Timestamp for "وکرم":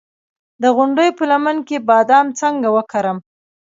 2.75-3.17